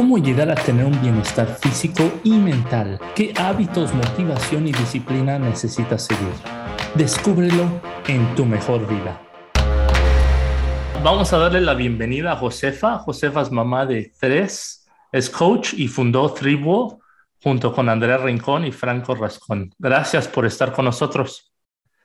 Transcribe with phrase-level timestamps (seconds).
[0.00, 6.04] cómo llegar a tener un bienestar físico y mental, qué hábitos, motivación y disciplina necesitas
[6.06, 6.32] seguir.
[6.94, 9.20] Descúbrelo en tu mejor vida.
[11.04, 12.96] Vamos a darle la bienvenida a Josefa.
[13.00, 16.98] Josefa es mamá de tres, es coach y fundó Tribu
[17.42, 19.74] junto con Andrea Rincón y Franco Rascón.
[19.78, 21.52] Gracias por estar con nosotros.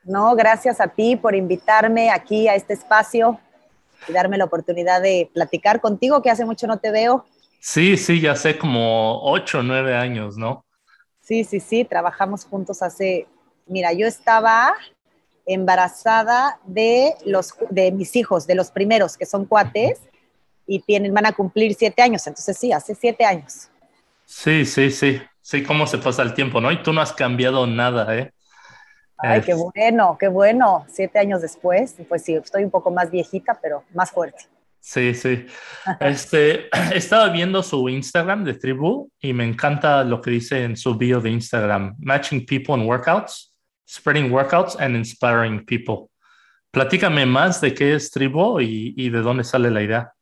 [0.04, 3.40] No, gracias a ti por invitarme aquí a este espacio
[4.06, 7.24] y darme la oportunidad de platicar contigo, que hace mucho no te veo.
[7.60, 10.64] Sí, sí, ya sé, como ocho o nueve años, ¿no?
[11.20, 13.26] Sí, sí, sí, trabajamos juntos hace,
[13.66, 14.74] mira, yo estaba
[15.44, 20.00] embarazada de, los, de mis hijos, de los primeros, que son cuates,
[20.66, 23.68] y tienen, van a cumplir siete años, entonces sí, hace siete años.
[24.24, 26.72] Sí, sí, sí, sí, cómo se pasa el tiempo, ¿no?
[26.72, 28.32] Y tú no has cambiado nada, ¿eh?
[29.18, 30.84] Ay, qué bueno, qué bueno.
[30.88, 34.44] Siete años después, pues sí, estoy un poco más viejita, pero más fuerte.
[34.86, 35.44] Sí, sí.
[35.98, 40.94] Este, estaba viendo su Instagram de Tribu y me encanta lo que dice en su
[40.94, 43.52] bio de Instagram, Matching People in Workouts,
[43.88, 46.08] Spreading Workouts and Inspiring People.
[46.70, 50.12] Platícame más de qué es Tribu y, de dónde sale la idea.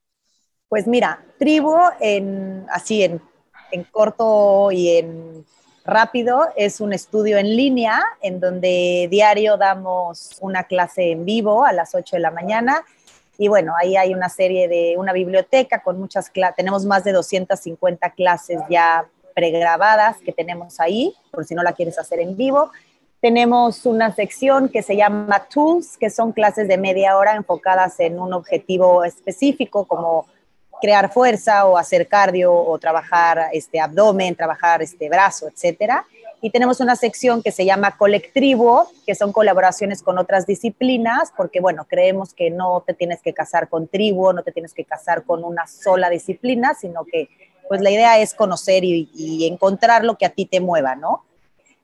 [0.70, 3.20] Pues mira, Tribu, en, así en,
[3.70, 5.44] en corto y en
[5.84, 11.74] rápido es un estudio en línea en donde diario damos una clase en vivo a
[11.74, 12.83] las 8 de la mañana.
[13.38, 16.56] Y bueno, ahí hay una serie de una biblioteca con muchas clases.
[16.56, 21.98] Tenemos más de 250 clases ya pregrabadas que tenemos ahí, por si no la quieres
[21.98, 22.70] hacer en vivo.
[23.20, 28.20] Tenemos una sección que se llama Tools, que son clases de media hora enfocadas en
[28.20, 30.27] un objetivo específico, como
[30.80, 36.05] crear fuerza o hacer cardio o trabajar este abdomen, trabajar este brazo, etcétera.
[36.45, 41.59] Y tenemos una sección que se llama colectivo, que son colaboraciones con otras disciplinas, porque
[41.59, 45.25] bueno, creemos que no te tienes que casar con tribu, no te tienes que casar
[45.25, 47.31] con una sola disciplina, sino que
[47.67, 51.25] pues la idea es conocer y, encontrar lo que a ti te mueva, ¿no?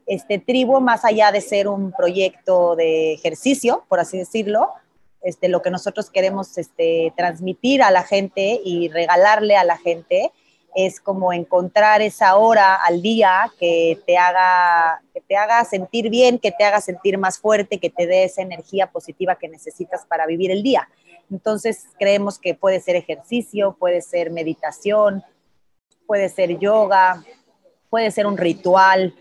[0.04, 4.74] Este tribu, más allá de ser un proyecto de ejercicio, por así decirlo,
[5.22, 10.32] este, lo que nosotros queremos este, transmitir a la gente y regalarle a la gente
[10.74, 16.38] es como encontrar esa hora al día que te haga que te haga sentir bien,
[16.38, 20.26] que te haga sentir más fuerte, que te dé esa energía positiva que necesitas para
[20.26, 20.88] vivir el día.
[21.30, 25.22] Entonces creemos que puede ser ejercicio, puede ser meditación,
[26.06, 27.24] puede ser yoga,
[27.88, 29.14] puede ser un ritual,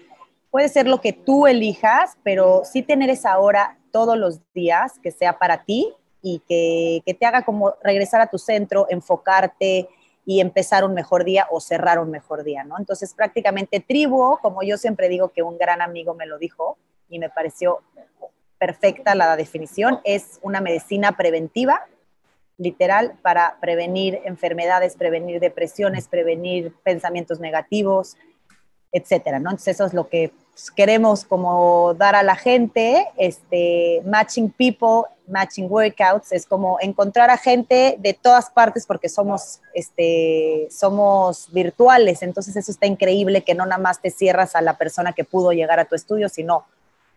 [0.51, 5.11] puede ser lo que tú elijas, pero sí tener esa hora todos los días, que
[5.11, 9.87] sea para ti y que, que, te haga como regresar a tu centro, enfocarte
[10.29, 12.77] y empezar un mejor día o cerrar un mejor día, ¿no?
[12.77, 16.77] Entonces prácticamente tribu, como yo siempre digo que un gran amigo me lo dijo
[17.09, 17.79] y me pareció
[18.59, 21.81] perfecta la definición, es una medicina preventiva,
[22.59, 28.15] literal, para prevenir enfermedades, prevenir depresiones, prevenir pensamientos negativos,
[28.91, 29.49] etcétera, ¿no?
[29.49, 30.31] Entonces eso es lo que
[30.75, 37.37] queremos como dar a la gente, este, matching people, matching workouts, es como encontrar a
[37.37, 43.65] gente de todas partes porque somos, este, somos virtuales, entonces eso está increíble que no
[43.65, 46.65] nada más te cierras a la persona que pudo llegar a tu estudio, sino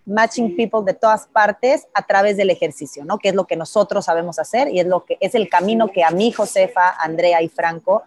[0.04, 3.18] matching people de todas partes a través del ejercicio, ¿no?
[3.18, 6.04] Que es lo que nosotros sabemos hacer y es lo que es el camino que
[6.04, 8.02] a mí, Josefa, Andrea y Franco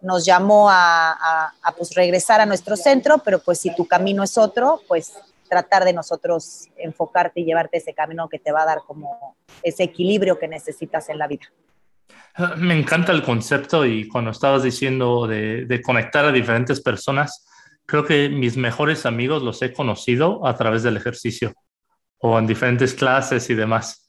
[0.00, 4.80] nos llamó a, pues regresar a nuestro centro, pero pues si tu camino es otro,
[4.86, 5.14] pues
[5.48, 9.84] tratar de nosotros enfocarte y llevarte ese camino que te va a dar como ese
[9.84, 11.46] equilibrio que necesitas en la vida.
[12.56, 17.46] Me encanta el concepto y cuando estabas diciendo de, de, conectar a diferentes personas,
[17.84, 21.52] creo que mis mejores amigos los he conocido a través del ejercicio
[22.18, 24.08] o en diferentes clases y demás.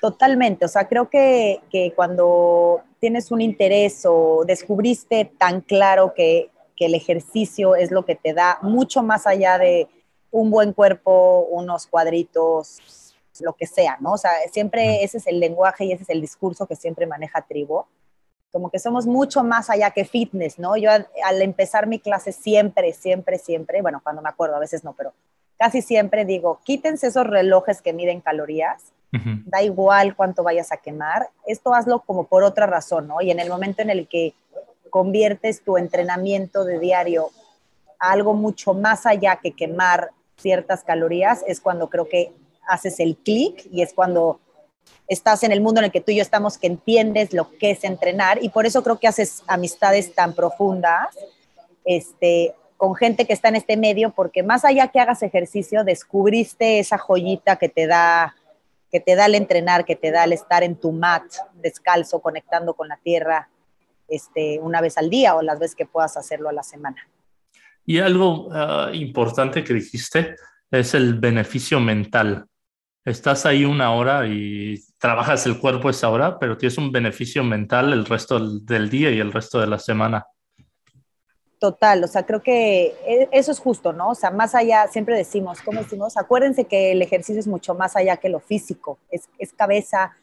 [0.00, 6.50] Totalmente, o sea, creo que, que cuando tienes un interés o descubriste tan claro que,
[6.76, 9.88] que, el ejercicio es lo que te da mucho más allá de
[10.30, 14.12] un buen cuerpo, unos cuadritos, lo que sea, ¿no?
[14.12, 17.42] O sea, siempre ese es el lenguaje y ese es el discurso que siempre maneja
[17.42, 17.84] Tribu.
[18.50, 20.76] Como que somos mucho más allá que fitness, ¿no?
[20.76, 24.84] Yo al, al empezar mi clase siempre, siempre, siempre, bueno, cuando me acuerdo, a veces
[24.84, 25.12] no, pero
[25.58, 28.92] casi siempre digo, quítense esos relojes que miden calorías
[29.46, 31.30] Da igual cuánto vayas a quemar.
[31.46, 33.22] Esto hazlo como por otra razón, ¿no?
[33.22, 34.34] Y en el momento en el que
[34.90, 37.30] conviertes tu entrenamiento de diario
[37.98, 42.32] a algo mucho más allá que quemar ciertas calorías, es cuando creo que
[42.66, 44.40] haces el clic y es cuando
[45.06, 47.70] estás en el mundo en el que tú y yo estamos, que entiendes lo que
[47.72, 51.16] es entrenar y por eso creo que haces amistades tan profundas
[51.84, 56.78] este, con gente que está en este medio, porque más allá que hagas ejercicio, descubriste
[56.78, 58.34] esa joyita que te da
[58.90, 61.24] que te da el entrenar, que te da el estar en tu mat
[61.54, 63.50] descalzo, conectando con la tierra,
[64.08, 67.06] este, una vez al día o las veces que puedas hacerlo a la semana.
[67.88, 70.36] Y algo ah, importante que dijiste
[70.70, 72.44] es el beneficio mental.
[73.02, 77.94] Estás ahí una hora y trabajas el cuerpo esa hora, pero tienes un beneficio mental
[77.94, 80.26] el resto del día y el resto de la semana.
[81.58, 84.10] Total, o sea, creo que e, eso es justo, ¿no?
[84.10, 86.18] O sea, más allá, siempre decimos, ¿cómo decimos?
[86.18, 90.14] Acuérdense que el ejercicio es mucho más allá que lo físico, es, es cabeza,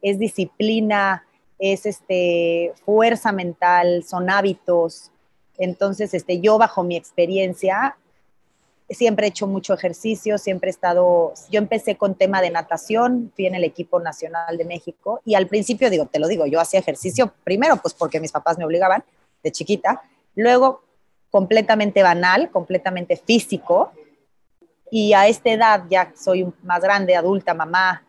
[0.00, 1.26] es disciplina,
[1.58, 5.12] es este, fuerza mental, son hábitos.
[5.60, 7.96] Entonces, este, yo bajo mi experiencia,
[8.88, 13.46] siempre he hecho mucho ejercicio, siempre he estado, yo empecé con tema de natación, fui
[13.46, 16.80] en el equipo nacional de México y al principio, digo, te lo digo, yo hacía
[16.80, 19.04] ejercicio primero, pues porque mis papás me obligaban
[19.44, 20.02] de chiquita,
[20.34, 20.82] Luego,
[21.30, 23.92] completamente banal, completamente físico.
[24.90, 28.04] Y a esta edad, ya soy más grande, adulta, mamá,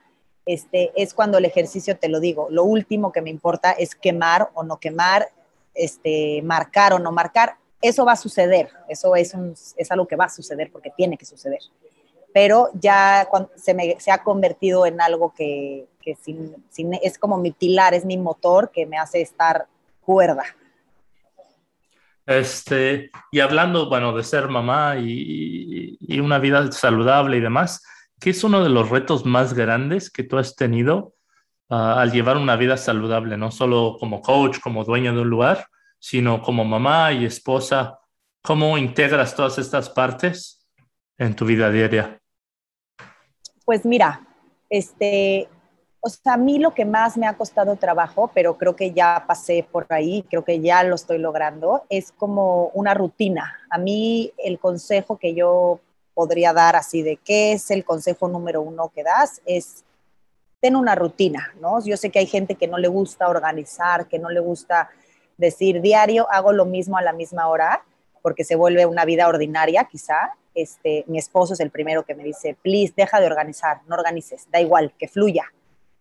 [0.46, 4.50] este, es cuando el ejercicio, te lo digo, lo último que me importa es quemar
[4.54, 5.30] o no quemar,
[5.74, 7.56] este, marcar o no marcar.
[7.82, 9.36] Eso va a suceder, eso es,
[9.76, 11.60] es algo que va a suceder porque tiene que suceder.
[12.34, 16.18] Pero ya se, me, se ha convertido en algo que, que
[17.02, 19.68] es como mi pilar, es mi motor que me hace estar
[20.02, 20.44] cuerda.
[22.26, 27.84] Este, y hablando, bueno, de ser mamá y, una vida saludable y demás,
[28.20, 31.14] ¿qué es uno de los retos más grandes que tú has tenido
[31.72, 33.38] al llevar una vida saludable?
[33.38, 35.68] No solo como coach, como dueño de un lugar,
[36.00, 38.00] sino como mamá y esposa.
[38.44, 40.68] ¿Cómo integras todas estas partes
[41.18, 42.20] en tu vida diaria?
[43.64, 44.28] Pues mira,
[44.70, 45.48] este,
[46.02, 49.24] o sea, a mí lo que más me ha costado trabajo, pero creo que ya
[49.28, 53.60] pasé por ahí, creo que ya lo estoy logrando, es como una rutina.
[53.70, 55.80] A mí el consejo que yo
[56.14, 59.86] podría dar así de qué es el consejo número uno que das es
[60.62, 61.84] ten una rutina, ¿no?
[61.84, 64.90] Yo sé que hay gente que no le gusta organizar, que no le gusta
[65.38, 67.84] decir diario hago lo mismo a la misma hora,
[68.22, 70.36] porque se vuelve una vida ordinaria quizá.
[70.54, 74.48] Este, mi esposo es el primero que me dice, please, deja de organizar, no organices,
[74.52, 75.46] da igual, que fluya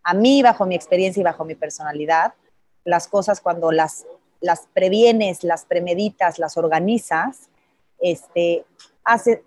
[0.02, 2.34] a mí, bajo mi experiencia y bajo mi personalidad,
[2.84, 4.06] las cosas cuando las,
[4.40, 7.48] las previenes, las premeditas, las organizas,
[8.00, 8.64] este,
[9.04, 9.44] hace,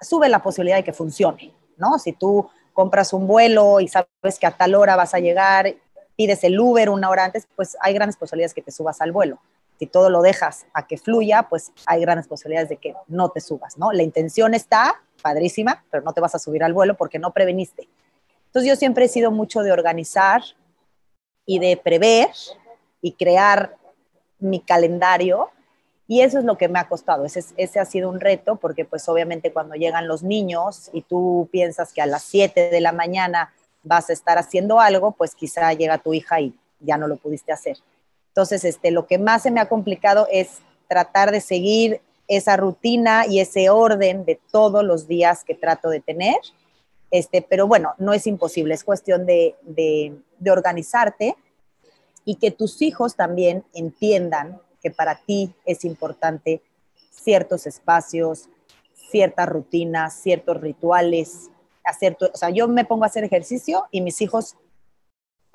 [0.00, 1.98] sube la posibilidad de que funcione, ¿no?
[1.98, 5.74] Si tú compras un vuelo y sabes que a tal hora vas a llegar,
[6.16, 9.40] pides el Uber una hora antes, pues hay grandes posibilidades que te subas al vuelo.
[9.78, 13.40] Si todo lo dejas a que fluya, pues hay grandes posibilidades de que no te
[13.40, 13.90] subas, ¿no?
[13.92, 17.88] La intención está padrísima, pero no te vas a subir al vuelo porque no preveniste.
[18.46, 20.42] Entonces yo siempre he sido mucho de organizar
[21.46, 22.28] y de prever
[23.00, 23.76] y crear
[24.38, 25.50] mi calendario
[26.08, 28.84] y eso es lo que me ha costado, ese, ese, ha sido un reto porque
[28.84, 32.92] pues obviamente cuando llegan los niños y tú piensas que a las 7 de la
[32.92, 33.52] mañana
[33.82, 37.52] vas a estar haciendo algo, pues quizá llega tu hija y ya no lo pudiste
[37.52, 37.78] hacer.
[38.28, 40.58] Entonces, este, lo que más se me ha complicado es
[40.88, 46.00] tratar de seguir esa rutina y ese orden de todos los días que trato de
[46.00, 46.36] tener
[47.12, 49.54] este, pero bueno, no es imposible, es cuestión de,
[50.50, 51.36] organizarte
[52.24, 56.62] y que tus hijos también entiendan que para ti es importante
[57.10, 58.48] ciertos espacios,
[59.10, 61.50] ciertas rutinas, ciertos rituales,
[61.84, 64.56] hacer, o sea, yo me pongo a hacer ejercicio y mis hijos,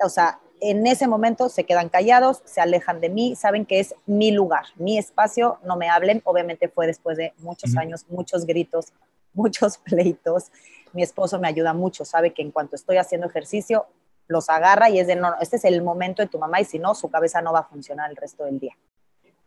[0.02, 3.94] o sea, en ese momento se quedan callados, se alejan de mí, saben que es
[4.06, 8.92] mi lugar, mi espacio, no me hablen, obviamente fue después de muchos años, muchos gritos,
[9.34, 10.50] muchos pleitos,
[10.92, 13.86] mi esposo me ayuda mucho, sabe que en cuanto estoy haciendo ejercicio,
[14.26, 16.78] los agarra y es de, no, este es el momento de tu mamá y si
[16.78, 18.76] no, su cabeza no va a funcionar el resto del día.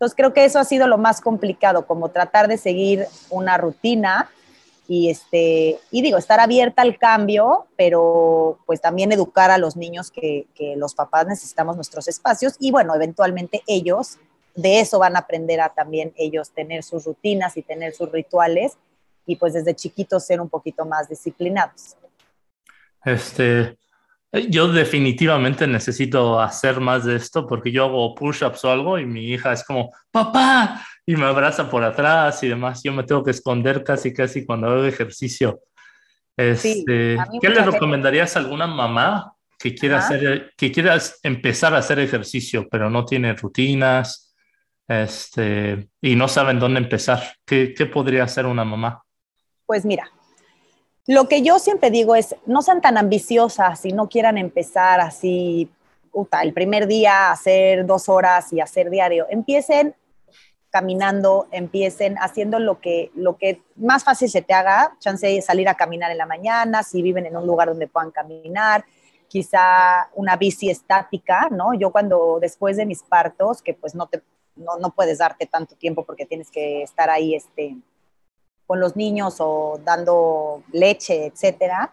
[0.02, 4.32] Entonces creo que eso ha sido lo más complicado, como tratar de seguir una rutina
[4.88, 10.10] y, este, y digo, estar abierta al cambio, pero pues también educar a los niños
[10.10, 14.18] que, los papás necesitamos nuestros espacios y bueno, eventualmente ellos
[14.56, 18.80] de eso van a aprender a también ellos tener sus rutinas y tener sus rituales
[19.28, 21.96] y pues desde chiquitos ser un poquito más disciplinados.
[23.06, 23.78] Este,
[24.50, 29.26] yo definitivamente necesito hacer más de esto porque yo hago push-ups o algo y mi
[29.26, 32.82] hija es como, papá, y me abraza por atrás y demás.
[32.84, 35.62] Yo me tengo que esconder casi, casi cuando hago ejercicio.
[36.38, 42.00] Este, ¿Qué le recomendarías a alguna mamá que quiera, hacer, que quiera empezar a hacer
[42.00, 44.34] ejercicio, pero no tiene rutinas
[44.88, 47.36] este, y no saben dónde empezar?
[47.46, 49.04] ¿Qué, qué podría hacer una mamá?
[49.66, 50.10] Pues mira,
[51.08, 55.70] lo que yo siempre digo es, no sean tan ambiciosas y no quieran empezar así,
[56.42, 59.26] el primer día hacer dos horas y hacer diario.
[59.30, 59.96] Empiecen
[60.70, 65.68] caminando, empiecen haciendo lo que, lo que más fácil se te haga, chance de salir
[65.68, 68.86] a caminar en la mañana, si viven en un lugar donde puedan caminar,
[69.28, 71.74] quizá una bici estática, ¿no?
[71.74, 74.22] Yo cuando después de mis partos, que pues no te
[74.56, 77.78] no, no puedes darte tanto tiempo porque tienes que estar ahí este,
[78.72, 81.92] con los niños o dando leche, etcétera.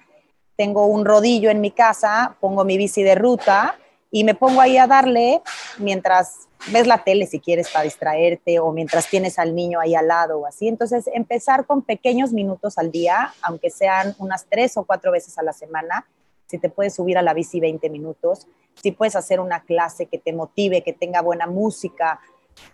[0.54, 3.76] Tengo un rodillo en mi casa, pongo mi bici de ruta
[4.12, 5.42] y me pongo ahí a darle
[5.78, 10.06] mientras ves la tele si quieres para distraerte o mientras tienes al niño ahí al
[10.06, 10.68] lado o así.
[10.68, 15.42] Entonces, empezar con pequeños minutos al día, aunque sean unas tres o cuatro veces a
[15.42, 16.06] la semana,
[16.46, 18.46] si te puedes subir a la bici 20 minutos,
[18.80, 22.20] si puedes hacer una clase que te motive, que tenga buena música,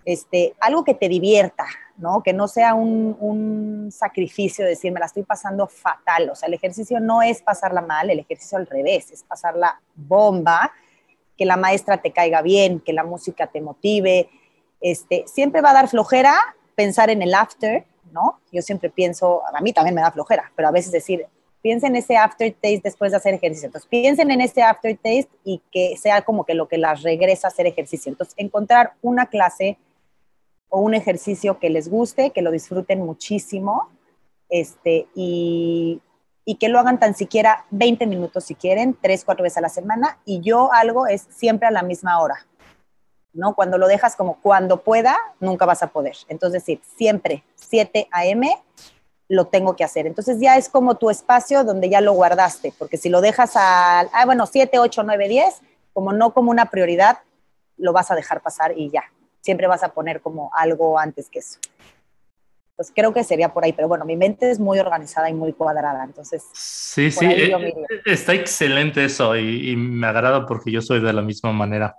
[0.04, 2.22] este, algo que te divierta, ¿no?
[2.22, 6.30] Que no sea un, un, sacrificio decir, me la estoy pasando fatal.
[6.30, 10.72] O sea, el ejercicio no es pasarla mal, el ejercicio al revés, es pasarla bomba,
[11.36, 14.30] que la maestra te caiga bien, que la música te motive.
[14.80, 16.34] Este, siempre va a dar flojera
[16.74, 18.40] pensar en el after, ¿no?
[18.52, 21.26] Yo siempre pienso, a mí también me da flojera, pero a veces decir,
[21.64, 23.68] piensen en ese aftertaste después de hacer ejercicio.
[23.68, 27.50] Entonces, piensen en ese aftertaste y que sea como que lo que las regresa a
[27.50, 28.12] hacer ejercicio.
[28.12, 29.78] Entonces, encontrar una clase
[30.68, 33.88] o un ejercicio que les guste, que lo disfruten muchísimo
[34.50, 36.02] este, y,
[36.44, 39.70] y que lo hagan tan siquiera 20 minutos si quieren, 3, 4 veces a la
[39.70, 40.18] semana.
[40.26, 42.46] Y yo algo es siempre a la misma hora.
[43.32, 43.54] ¿no?
[43.54, 46.14] Cuando lo dejas como cuando pueda, nunca vas a poder.
[46.28, 48.54] Entonces, decir, siempre 7 a.m
[49.28, 50.06] lo tengo que hacer.
[50.06, 54.08] Entonces ya es como tu espacio donde ya lo guardaste, porque si lo dejas al,
[54.12, 55.60] ah, bueno, 7, 8, 9, 10,
[55.92, 57.18] como no como una prioridad,
[57.76, 59.04] lo vas a dejar pasar y ya.
[59.40, 61.58] Siempre vas a poner como algo antes que eso.
[62.76, 65.52] Pues creo que sería por ahí, pero bueno, mi mente es muy organizada y muy
[65.52, 66.42] cuadrada, entonces...
[66.52, 67.72] Sí, sí, eh,
[68.04, 71.94] está excelente eso y, y, me agrada porque yo soy de la misma manera.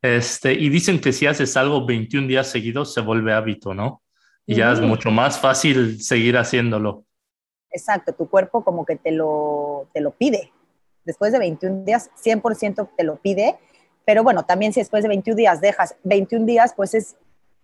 [0.00, 4.02] Este, y dicen que si haces algo 21 días seguidos se vuelve hábito, ¿no?
[4.46, 7.04] Y ya es mucho más fácil seguir haciéndolo.
[7.70, 10.52] Exacto, tu cuerpo como que te lo, te lo pide.
[11.04, 13.56] Después de 21 días, 100% te lo pide,
[14.04, 17.16] pero bueno, también si después de 21 días dejas 21 días, pues es,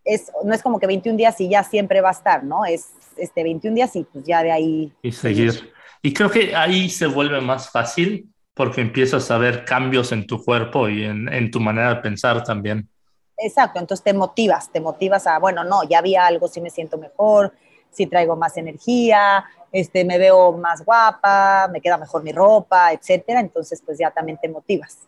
[0.04, 2.64] es, no es como que 21 días y ya siempre va a estar, ¿no?
[2.64, 4.92] Es este 21 días y pues ya de ahí.
[5.02, 5.72] Y seguir.
[6.02, 10.44] Y creo que ahí se vuelve más fácil porque empiezas a ver cambios en tu
[10.44, 12.88] cuerpo y en, en tu manera de pensar también.
[13.36, 16.98] Exacto, entonces te motivas, te motivas a, bueno, no, ya había algo, si me siento
[16.98, 17.52] mejor,
[17.90, 23.40] si traigo más energía, este, me veo más guapa, me queda mejor mi ropa, etcétera,
[23.40, 24.98] entonces pues ya también te motivas.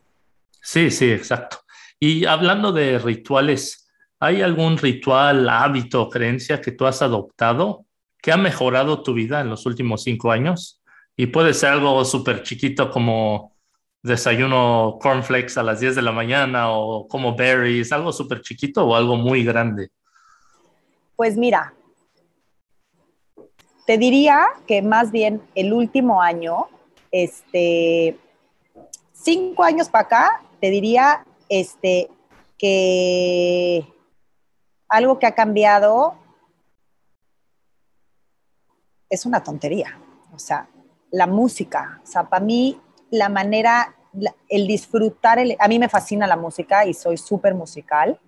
[0.60, 1.58] Sí, sí, exacto.
[2.00, 3.88] Y hablando de rituales,
[4.18, 7.84] ¿hay algún ritual, hábito, creencia que tú has adoptado
[8.20, 10.82] que ha mejorado tu vida en los últimos cinco años?
[11.16, 13.53] Y puede ser algo súper chiquito como
[14.04, 18.94] desayuno cornflakes a las 10 de la mañana o como berries, algo súper chiquito o
[18.94, 19.90] algo muy grande?
[21.16, 21.72] Pues mira,
[23.86, 26.68] te diría que más bien el último año,
[27.10, 28.18] este,
[29.12, 32.10] cinco años para acá, te diría este,
[32.58, 33.86] que
[34.88, 36.14] algo que ha cambiado
[39.08, 39.98] es una tontería.
[40.34, 40.68] O sea,
[41.10, 42.00] la música.
[42.02, 42.78] O sea, para mí
[43.14, 43.94] la manera,
[44.48, 48.18] el disfrutar, a mí me fascina la música y soy súper musical.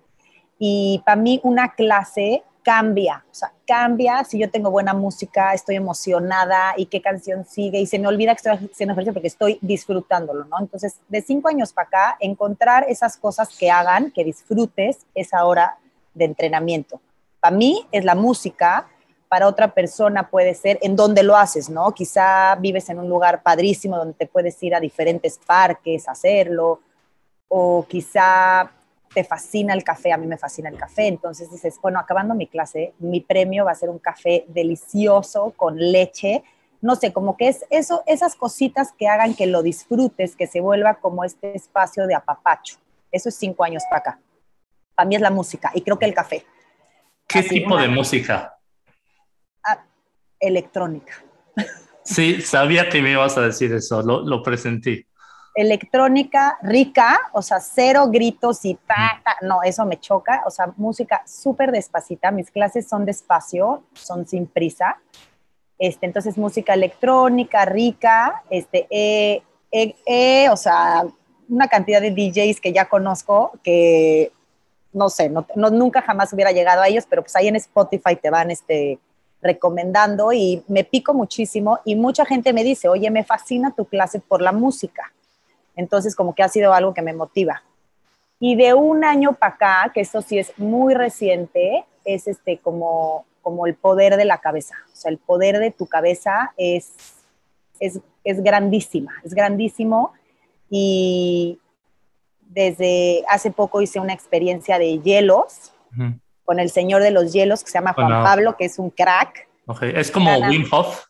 [0.59, 5.75] Y para mí una clase cambia, o sea, cambia si yo tengo buena música, estoy
[5.75, 9.57] emocionada y qué canción sigue y se me olvida que estoy haciendo ejercicio porque estoy
[9.61, 10.57] disfrutándolo, ¿no?
[10.59, 15.77] Entonces, de cinco años para acá, encontrar esas cosas que hagan, que disfrutes esa hora
[16.13, 16.99] de entrenamiento.
[17.39, 18.87] Para mí es la música,
[19.29, 21.93] para otra persona puede ser en donde lo haces, ¿no?
[21.93, 26.81] Quizá vives en un lugar padrísimo donde te puedes ir a diferentes parques a hacerlo,
[27.47, 28.71] o quizá
[29.13, 32.47] te fascina el café, a mí me fascina el café, entonces dices, bueno, acabando mi
[32.47, 36.43] clase, mi premio va a ser un café delicioso con leche,
[36.81, 40.61] no sé, como que es eso, esas cositas que hagan que lo disfrutes, que se
[40.61, 42.77] vuelva como este espacio de apapacho.
[43.11, 44.19] Eso es cinco años para acá.
[44.93, 46.45] Para mí es la música y creo que el café.
[47.27, 48.56] ¿Qué tipo de música?
[50.39, 51.13] Electrónica.
[52.03, 55.05] Sí, sabía que me ibas a decir eso, lo, lo presentí.
[55.55, 61.23] Electrónica rica, o sea, cero gritos y ta, no, eso me choca, o sea, música
[61.25, 64.99] súper despacita, mis clases son despacio, son sin prisa,
[65.79, 69.41] este, entonces música electrónica rica, este, eh,
[69.71, 71.05] eh, eh, o sea,
[71.49, 74.31] una cantidad de DJs que ya conozco que
[74.93, 78.29] no sé, no, nunca jamás hubiera llegado a ellos, pero pues ahí en Spotify te
[78.29, 78.99] van este,
[79.41, 84.19] recomendando y me pico muchísimo y mucha gente me dice, oye, me fascina tu clase
[84.19, 85.13] por la música.
[85.75, 87.63] Entonces, como que ha sido algo que me motiva.
[88.39, 93.25] Y de un año para acá, que eso sí es muy reciente, es este como,
[93.41, 94.75] como el poder de la cabeza.
[94.91, 96.93] O sea, el poder de tu cabeza es,
[97.79, 100.13] es, es grandísima, es grandísimo.
[100.69, 101.59] y
[102.49, 105.71] desde hace poco hice una experiencia de hielos
[106.47, 109.49] con el señor de los hielos que se llama Juan Pablo, que es un crack.
[109.81, 111.03] Es como Wim Hof.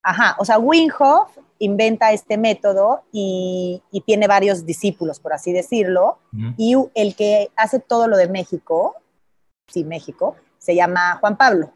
[0.00, 6.18] Ajá, o sea, Wim Hof inventa este método y, tiene varios discípulos, por así decirlo,
[6.56, 8.94] y el que hace todo lo de México,
[9.66, 11.72] sí, México, se llama Juan Pablo.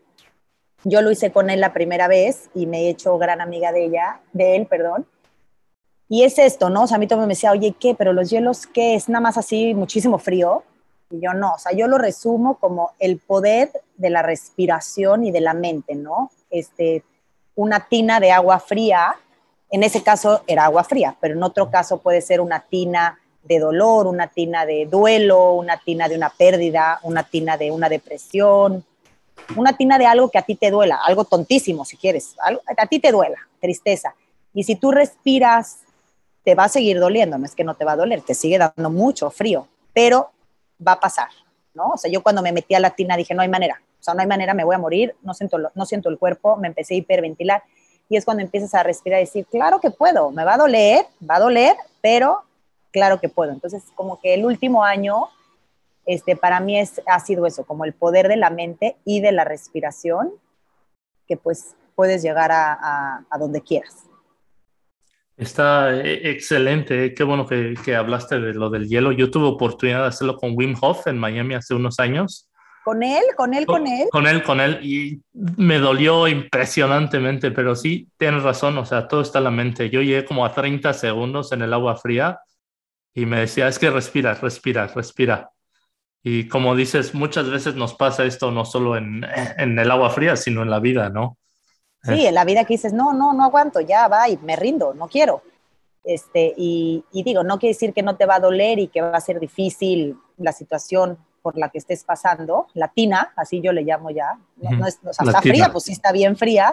[0.84, 3.86] Yo lo hice con él la primera vez y me he hecho gran amiga de
[3.86, 5.04] ella, de él, perdón.
[6.08, 6.84] Y es esto, ¿no?
[6.84, 7.96] O sea, a mí todo me decía, oye, ¿qué?
[7.96, 8.94] Pero los hielos, ¿qué?
[8.94, 10.62] Es nada más así, muchísimo frío.
[11.10, 15.32] Y yo no, o sea, yo lo resumo como el poder de la respiración y
[15.32, 16.30] de la mente, ¿no?
[16.50, 17.02] Este,
[17.54, 19.16] una tina de agua fría,
[19.70, 23.58] en ese caso era agua fría, pero en otro caso puede ser una tina de
[23.58, 28.84] dolor, una tina de duelo, una tina de una pérdida, una tina de una depresión,
[29.56, 33.00] una tina de algo que a ti te duela, algo tontísimo si quieres, a ti
[33.00, 34.14] te duela, tristeza.
[34.52, 35.78] Y si tú respiras,
[36.44, 38.58] te va a seguir doliendo, no es que no te va a doler, te sigue
[38.58, 40.30] dando mucho frío, pero
[40.86, 41.28] va a pasar,
[41.74, 41.90] ¿no?
[41.90, 44.14] O sea, yo cuando me metí a la tina dije, no hay manera, o sea,
[44.14, 46.94] no hay manera, me voy a morir, no siento, no siento el cuerpo, me empecé
[46.94, 47.62] a hiperventilar
[48.08, 51.06] y es cuando empiezas a respirar y decir, claro que puedo, me va a doler,
[51.28, 52.42] va a doler, pero
[52.90, 53.52] claro que puedo.
[53.52, 55.28] Entonces, como que el último año
[56.06, 59.30] este, para mí es, ha sido eso, como el poder de la mente y de
[59.30, 60.32] la respiración,
[61.28, 63.94] que pues puedes llegar a, donde quieras.
[65.40, 69.10] Está eh, excelente, qué bueno que, que, hablaste de lo del hielo.
[69.10, 72.50] Yo tuve oportunidad de hacerlo con Wim Hof en Miami hace unos años.
[72.84, 73.22] ¿Con él?
[73.36, 73.64] ¿Con él?
[73.64, 74.08] ¿Con él?
[74.10, 74.80] Con él, con él.
[74.82, 79.88] Y me dolió impresionantemente, pero sí, tienes razón, o sea, todo está en la mente.
[79.88, 82.40] Yo llegué como a 30 segundos en el agua fría
[83.14, 85.50] y me decía, es que respira, respira, respira.
[86.22, 89.24] Y como dices, muchas veces nos pasa esto no solo en,
[89.56, 91.38] en, el agua fría, sino en la vida, ¿no?
[92.02, 94.94] Sí, en la vida que dices, no, no, no aguanto, ya va y me rindo,
[94.94, 95.42] no quiero.
[96.02, 99.02] Este, y, y, digo, no quiere decir que no te va a doler y que
[99.02, 103.82] va a ser difícil la situación por la que estés pasando, latina, así yo le
[103.82, 106.70] llamo ya, no, es, o sea, está fría, pues sí está bien fría,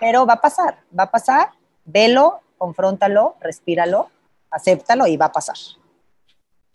[0.00, 1.50] pero va a pasar, va a pasar,
[1.84, 4.10] velo, confróntalo, respíralo,
[4.50, 5.56] acéptalo y va a pasar.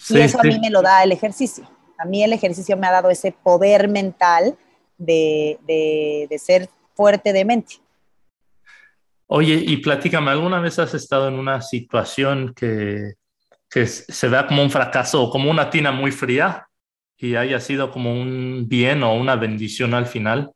[0.10, 1.70] y eso a mí me lo da el ejercicio.
[1.98, 4.58] A mí el ejercicio me ha dado ese poder mental
[4.98, 7.76] de, de, ser fuerte de mente.
[9.28, 13.14] Oye, y platícame, ¿alguna vez has estado en una situación que,
[13.70, 16.68] que se vea como un fracaso o como una tina muy fría
[17.18, 20.52] y haya sido como un bien o una bendición al final?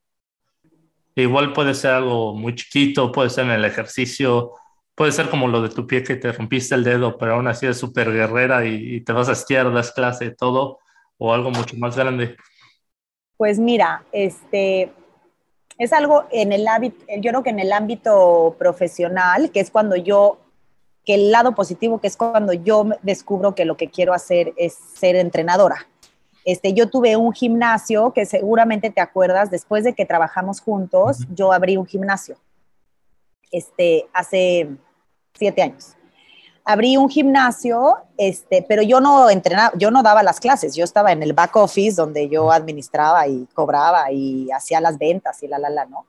[1.15, 4.51] Igual puede ser algo muy chiquito, puede ser en el ejercicio,
[4.95, 7.67] puede ser como lo de tu pie que te rompiste el dedo, pero aún así
[7.67, 10.79] es súper guerrera y, y, te vas a esquiar, das clase, todo
[11.17, 12.36] o algo mucho más grande?
[13.38, 14.91] Pues mira, este
[15.77, 19.95] es algo en el ámbito, yo creo que en el ámbito profesional, que es cuando
[19.95, 20.39] yo,
[21.05, 24.75] que el lado positivo, que es cuando yo descubro que lo que quiero hacer es
[24.75, 25.88] ser entrenadora.
[26.45, 31.53] Este, yo tuve un gimnasio que seguramente te acuerdas, después de que trabajamos juntos, yo
[31.53, 32.38] abrí un gimnasio,
[33.51, 34.69] este, hace
[35.33, 35.95] siete años
[36.65, 41.12] abrí un gimnasio, este, pero yo no entrenaba, yo no daba las clases, yo estaba
[41.12, 45.60] en el back office donde yo administraba y cobraba y hacía las ventas y la,
[45.60, 46.06] la, la, ¿no?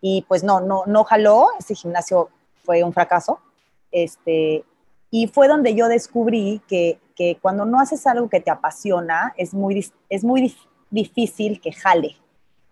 [0.00, 2.30] Y pues no, no, no jaló, ese gimnasio
[2.64, 3.40] fue un fracaso,
[3.90, 4.64] este,
[5.10, 9.52] y fue donde yo descubrí que, que cuando no haces algo que te apasiona, es
[9.54, 10.54] muy, es muy
[10.90, 12.16] difícil que jale.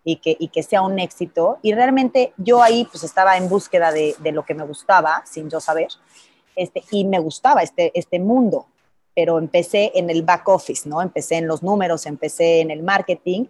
[0.09, 1.59] Y que, y que, sea un éxito.
[1.63, 5.51] Y realmente yo ahí pues estaba en búsqueda de, de, lo que me gustaba, sin
[5.51, 5.89] yo saber.
[6.57, 8.67] Este, y me gustaba este, este mundo,
[9.15, 11.03] pero empecé en el back office, ¿no?
[11.03, 13.45] Empecé en los números, empecé en el marketing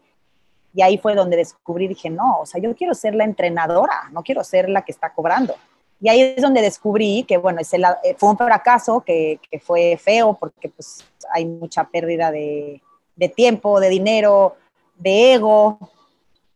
[0.75, 4.23] y ahí fue donde descubrí, dije, no, o sea, yo quiero ser la entrenadora, no
[4.23, 5.55] quiero ser la que está cobrando.
[6.01, 9.97] Y ahí es donde descubrí que, bueno, ese eh, fue un fracaso, que, que, fue
[9.97, 12.83] feo porque pues hay mucha pérdida de,
[13.15, 14.57] de tiempo, de dinero,
[14.97, 15.79] de ego,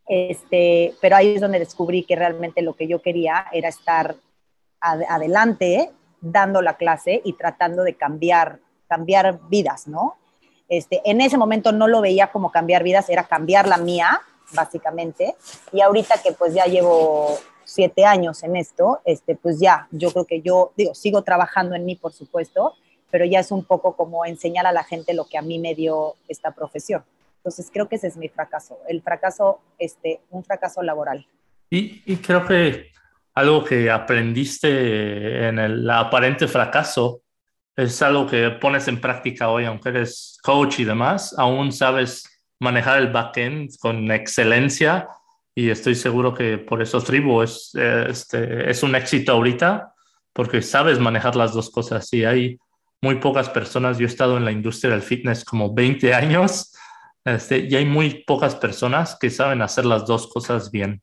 [0.07, 4.17] este, pero ahí es donde descubrí que realmente lo que yo quería era estar
[4.81, 10.17] adelante dando la clase y tratando de cambiar, cambiar vidas, ¿no?
[10.69, 14.21] Este, en ese momento no lo veía como cambiar vidas, era cambiar la mía,
[14.53, 15.35] básicamente.
[15.73, 20.25] Y ahorita que pues ya llevo siete años en esto, este, pues ya, yo creo
[20.25, 22.75] que yo, digo, sigo trabajando en mí, por supuesto,
[23.11, 25.75] pero ya es un poco como enseñar a la gente lo que a mí me
[25.75, 27.05] dio esta profesión.
[27.39, 31.27] Entonces creo que ese es mi fracaso, el fracaso, este, un fracaso laboral.
[31.71, 32.91] Y, y creo que
[33.35, 37.23] algo que aprendiste en el aparente fracaso
[37.77, 42.25] es algo que pones en práctica hoy, aunque eres coach y demás, aún sabes
[42.59, 45.09] manejar el backend con excelencia
[45.55, 49.95] y estoy seguro que por eso Tribu es, este, es un éxito ahorita
[50.33, 52.59] porque sabes manejar las dos cosas y hay
[53.03, 56.73] muy pocas personas, yo he estado en la industria del fitness como 20 años,
[57.25, 61.03] este, y hay muy pocas personas que saben hacer las dos cosas bien.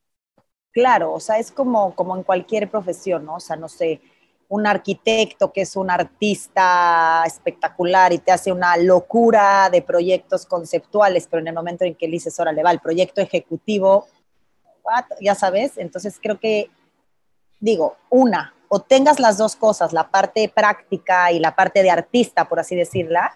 [0.77, 3.37] Claro, o sea, es como, como en cualquier profesión, ¿no?
[3.37, 3.99] O sea, no sé,
[4.47, 11.27] un arquitecto que es un artista espectacular y te hace una locura de proyectos conceptuales,
[11.27, 14.05] pero en el momento en que le dices, le va, el proyecto ejecutivo,
[15.19, 16.69] ya sabes, entonces creo que,
[17.59, 22.47] digo, una, o tengas las dos cosas, la parte práctica y la parte de artista,
[22.47, 23.35] por así decirla,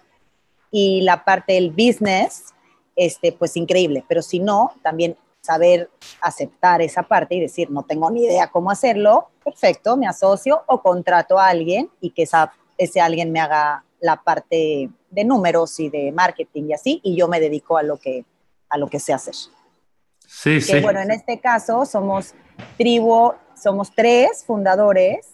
[0.70, 2.54] y la parte del business,
[2.94, 8.10] este, pues increíble, pero si no, también saber aceptar esa parte y decir, no tengo
[8.10, 13.00] ni idea cómo hacerlo, perfecto, me asocio o contrato a alguien y que esa, ese
[13.00, 17.40] alguien me haga la parte de números y de marketing y así, y yo me
[17.40, 18.24] dedico a lo que,
[18.68, 19.34] a lo que sé hacer.
[20.26, 20.80] Sí, sí.
[20.80, 22.34] Bueno, en este caso somos
[22.78, 25.28] tribu, somos tres fundadores,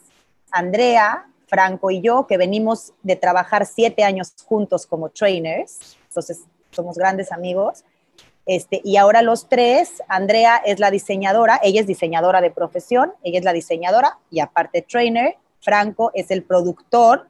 [0.51, 6.41] Andrea, Franco y yo, que venimos de trabajar siete años juntos como trainers, entonces
[6.71, 7.85] somos grandes amigos.
[8.49, 13.41] Este, y ahora los tres, Andrea es la diseñadora, ella es diseñadora de profesión, ella
[13.41, 17.29] es la diseñadora y aparte trainer, Franco es el productor,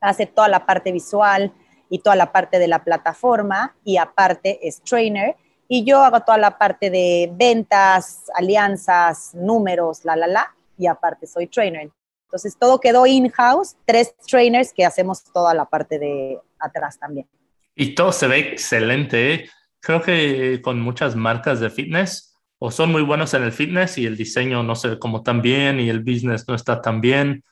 [0.00, 1.52] hace toda la parte visual
[1.90, 5.36] y toda la parte de la plataforma y aparte es trainer
[5.68, 11.26] y yo hago toda la parte de ventas, alianzas, números, la, la, la, y aparte
[11.26, 11.90] soy trainer.
[12.24, 17.28] Entonces todo quedó in-house, tres trainers que hacemos toda la parte de atrás también.
[17.74, 19.34] Y todo se ve excelente.
[19.34, 19.50] ¿eh?
[19.80, 24.06] Creo que con muchas marcas de fitness o son muy buenos en el fitness y
[24.06, 27.42] el diseño no se ve como tan bien y el business no está tan bien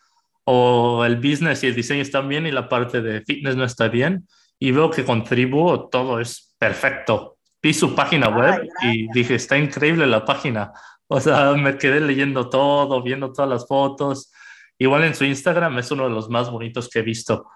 [0.44, 3.88] o el business y el diseño están bien y la parte de fitness no está
[3.88, 4.26] bien
[4.58, 7.38] y veo que con Tribu todo es perfecto.
[7.62, 10.72] Vi su página web y dije, está increíble la página.
[11.06, 14.32] O sea, me quedé leyendo todo, viendo todas las fotos.
[14.78, 17.46] Igual en su Instagram es uno de los más bonitos que he visto.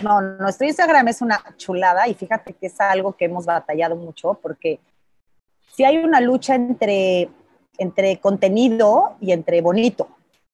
[0.00, 4.34] No, nuestro Instagram es una chulada y fíjate que es algo que hemos batallado mucho
[4.34, 4.80] porque
[5.74, 7.28] si hay una lucha entre,
[7.78, 10.08] entre contenido y entre bonito,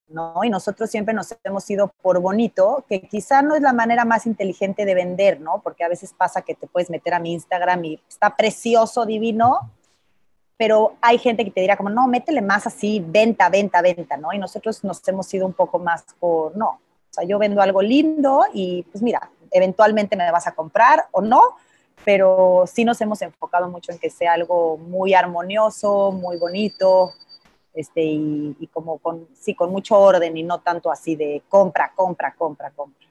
[0.09, 0.43] ¿no?
[0.43, 4.27] Y nosotros siempre nos hemos ido por bonito, que quizá no es la manera más
[4.27, 5.61] inteligente de vender, ¿no?
[5.63, 9.71] Porque a veces pasa que te puedes meter a mi Instagram y está precioso, divino,
[10.57, 14.33] pero hay gente que te dirá como, no, métele más así, venta, venta, venta, ¿no?
[14.33, 16.81] Y nosotros nos hemos ido un poco más por, no,
[17.19, 21.41] sea, yo vendo algo lindo y pues mira, eventualmente me vas a comprar o no,
[22.05, 27.13] pero sí nos hemos enfocado mucho en que sea algo muy armonioso, muy bonito,
[27.75, 32.35] este, y, como con, sí, con mucho orden y no tanto así de compra, compra,
[32.37, 33.07] compra, compra.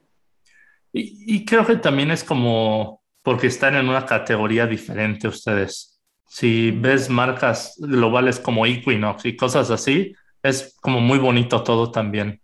[0.92, 6.00] Y, y creo que también es como porque están en una categoría diferente ustedes.
[6.26, 12.42] Si ves marcas globales como Equinox y cosas así, es como muy bonito todo también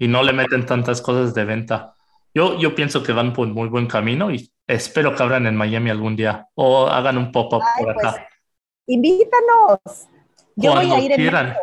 [0.00, 1.94] y no le meten tantas cosas de venta.
[2.34, 5.90] Yo, yo pienso que van por muy buen camino y espero que abran en Miami
[5.90, 8.12] algún día o hagan un pop-up por acá.
[8.12, 8.24] Pues,
[8.86, 10.08] invítanos.
[10.56, 11.60] Yo voy a ir en marzo.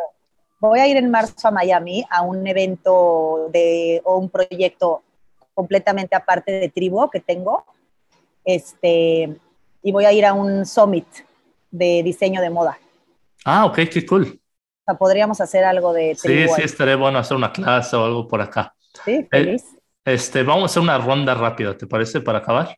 [0.60, 5.02] Voy a ir en marzo a Miami a un evento de o un proyecto
[5.52, 7.64] completamente aparte de tribu que tengo.
[8.44, 9.36] Este,
[9.82, 11.06] y voy a ir a un summit
[11.72, 12.78] de diseño de moda.
[13.44, 14.40] Ah, ok, qué cool
[14.96, 18.74] podríamos hacer algo de Sí, sí, estaría bueno hacer una clase o algo por acá.
[19.04, 19.64] Sí, eh, feliz.
[20.04, 22.76] este, vamos a hacer una ronda rápida, ¿te parece, para acabar?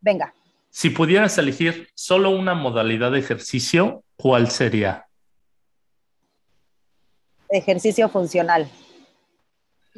[0.00, 0.32] Venga.
[0.70, 5.06] Si pudieras elegir solo una modalidad de ejercicio, ¿cuál sería?
[7.48, 8.68] Ejercicio funcional.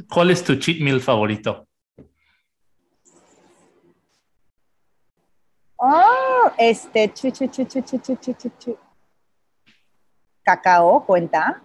[0.09, 1.66] ¿Cuál es tu cheat meal favorito?
[5.77, 8.79] Oh, este, chu, chu, chu, chu, chu, chu, chu, chu
[10.42, 11.62] cacao cuenta.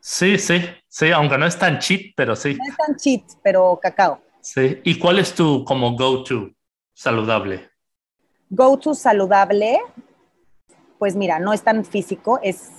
[0.00, 2.54] Sí, sí, sí, aunque no es tan cheap, pero sí.
[2.54, 4.20] No es tan cheap, pero cacao.
[4.40, 6.50] Sí, ¿y cuál es tu como go-to
[6.94, 7.68] saludable?
[8.50, 9.78] Go-to saludable,
[10.98, 12.70] pues mira, no es tan físico, es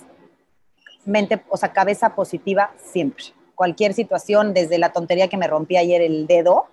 [1.04, 3.26] mente, o sea, cabeza positiva siempre.
[3.54, 6.66] Cualquier situación, desde la tontería que me rompí ayer el dedo,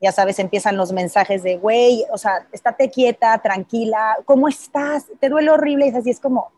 [0.00, 5.06] ya sabes, empiezan los mensajes de, güey, o sea, estate quieta, tranquila, ¿cómo estás?
[5.20, 6.52] Te duele horrible, y así es como,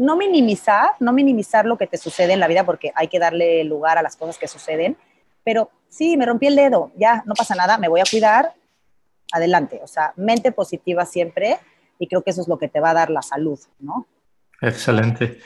[0.00, 3.62] no minimizar, no minimizar lo que te sucede en la vida porque hay que darle
[3.64, 4.96] lugar a las cosas que suceden,
[5.44, 8.54] pero sí, me rompí el dedo, ya, no pasa nada, me voy a cuidar,
[9.30, 11.58] adelante, o sea, mente positiva siempre
[11.98, 14.06] y creo que eso es lo que te va a dar la salud, ¿no?
[14.62, 15.38] Excelente.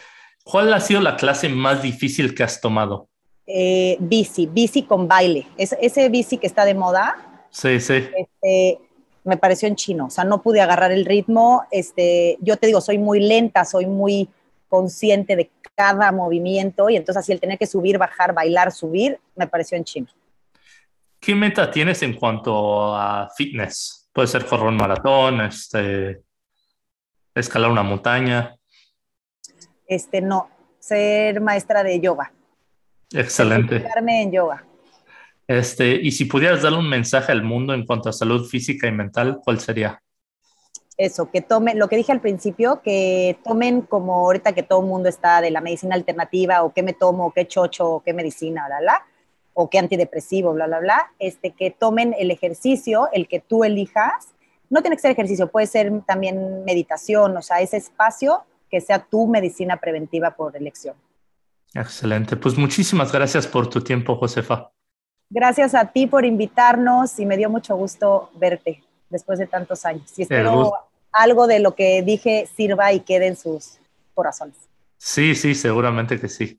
[0.45, 3.09] ¿Cuál ha sido la clase más difícil que has tomado?
[3.49, 5.49] Eh, bici, bici con baile.
[5.59, 7.45] ese bici que está de moda.
[7.51, 8.09] Sí, sí.
[8.17, 8.79] Este,
[9.25, 12.81] me pareció en chino, o sea, no pude agarrar el ritmo, este, yo te digo,
[12.81, 14.29] soy muy lenta, soy muy
[14.75, 19.47] consciente de cada movimiento y entonces así el tener que subir, bajar, bailar, subir, me
[19.47, 20.09] pareció en chino.
[21.21, 24.11] ¿Qué meta tienes en cuanto a fitness?
[24.13, 26.23] Puede ser correr un maratón, este,
[27.35, 28.57] escalar una montaña.
[29.87, 32.33] Este, no, ser maestra de yoga.
[33.13, 33.87] Excelente.
[34.09, 34.65] en yoga.
[35.47, 38.93] Este, y si pudieras darle un mensaje al mundo en cuanto a salud física y
[38.93, 40.03] mental, ¿cuál sería?
[40.97, 44.87] Eso, que tomen, lo que dije al principio, que tomen como ahorita que todo el
[44.87, 48.13] mundo está de la medicina alternativa, o qué me tomo, o qué chocho, o qué
[48.13, 49.07] medicina, bla, bla,
[49.55, 54.35] o qué antidepresivo, bla, bla, bla, este, que tomen el ejercicio, el que tú elijas.
[54.71, 59.01] No tiene que ser ejercicio, puede ser también meditación, o sea, ese espacio que sea
[59.01, 60.95] tu medicina preventiva por elección.
[61.75, 62.37] Excelente.
[62.37, 64.71] Pues muchísimas gracias por tu tiempo, Josefa.
[65.29, 68.83] Gracias a ti por invitarnos y me dio mucho gusto verte
[69.15, 70.13] después de tantos años.
[70.19, 70.75] Y espero
[71.13, 73.79] algo de lo que dije sirva y quede en sus
[74.13, 74.57] corazones.
[74.99, 76.59] Sí, sí, seguramente que sí.